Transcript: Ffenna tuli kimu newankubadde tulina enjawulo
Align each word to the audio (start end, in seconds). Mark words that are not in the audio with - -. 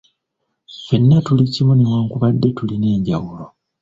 Ffenna 0.81 1.17
tuli 1.25 1.45
kimu 1.53 1.71
newankubadde 1.75 2.47
tulina 2.57 2.87
enjawulo 2.95 3.45